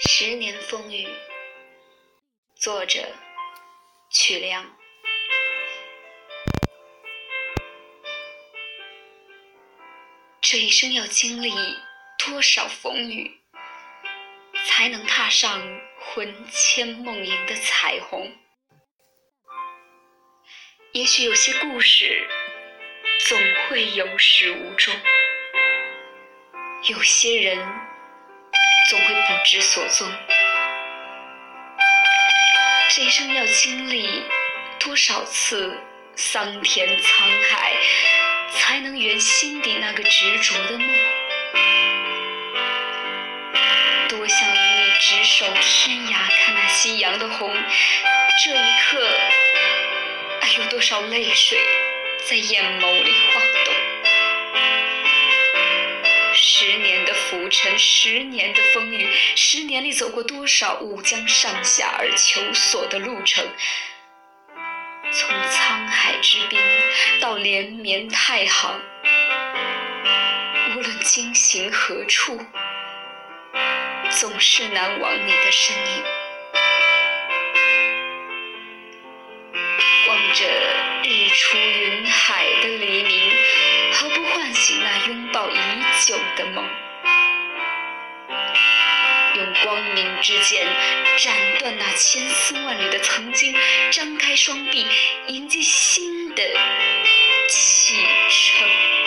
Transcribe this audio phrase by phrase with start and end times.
[0.00, 1.08] 十年风雨，
[2.54, 3.00] 作者
[4.12, 4.64] 曲梁。
[10.40, 11.52] 这一生要经历
[12.16, 13.40] 多少风雨，
[14.66, 15.60] 才能踏上
[15.98, 18.32] 魂牵梦萦的彩虹？
[20.92, 22.24] 也许有些故事
[23.26, 23.36] 总
[23.68, 24.94] 会有始无终，
[26.88, 27.58] 有些人
[28.88, 30.10] 总会不知所踪。
[32.90, 34.24] 这一生要经历
[34.78, 35.78] 多少次
[36.16, 37.74] 桑田沧海，
[38.50, 40.88] 才能圆心底那个执着的梦？
[44.08, 47.54] 多想与你执手天涯，看那夕阳的红。
[48.44, 49.08] 这一刻。
[50.56, 51.56] 有多少泪水
[52.26, 53.87] 在眼眸里晃动？
[57.30, 63.46] 浮沉，十年的风雨，十年里走过多少乌江上下而求索的路程？
[65.12, 66.58] 从沧海之滨
[67.20, 68.80] 到连绵太行，
[70.70, 72.40] 无论经行何处，
[74.08, 76.04] 总是难忘你的身影。
[80.08, 80.46] 望着
[81.04, 83.32] 日出云海的黎明，
[83.92, 85.54] 何不唤醒那拥抱已
[86.06, 86.87] 久的梦。
[89.64, 90.66] 光明之剑
[91.18, 93.54] 斩断那千丝万缕的曾经，
[93.90, 94.86] 张开双臂
[95.26, 96.42] 迎接新的
[97.48, 98.97] 启程。